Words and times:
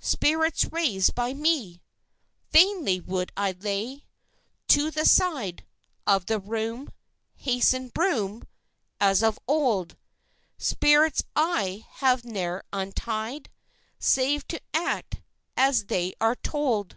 Spirits 0.00 0.64
raised 0.72 1.14
by 1.14 1.34
me 1.34 1.82
Vainly 2.50 2.98
would 2.98 3.30
I 3.36 3.50
lay! 3.52 4.06
"'To 4.68 4.90
the 4.90 5.04
side 5.04 5.66
Of 6.06 6.24
the 6.24 6.38
room 6.40 6.88
Hasten, 7.34 7.88
broom, 7.90 8.44
As 9.00 9.22
of 9.22 9.38
old! 9.46 9.98
Spirits 10.56 11.24
I 11.36 11.84
have 11.96 12.24
ne'er 12.24 12.64
untied 12.72 13.50
Save 13.98 14.48
to 14.48 14.62
act 14.72 15.20
as 15.58 15.84
they 15.84 16.14
are 16.22 16.36
told.'" 16.36 16.96